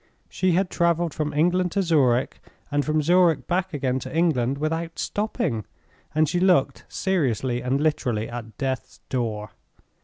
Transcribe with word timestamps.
She 0.29 0.53
had 0.53 0.71
traveled 0.71 1.13
from 1.13 1.31
England 1.31 1.73
to 1.73 1.83
Zurich, 1.83 2.39
and 2.71 2.83
from 2.83 3.03
Zurich 3.03 3.45
back 3.45 3.71
again 3.71 3.99
to 3.99 4.11
England, 4.11 4.57
without 4.57 4.97
stopping; 4.97 5.63
and 6.15 6.27
she 6.27 6.39
looked, 6.39 6.85
seriously 6.89 7.61
and 7.61 7.79
literally, 7.79 8.27
at 8.27 8.57
death's 8.57 8.99
door. 9.09 9.51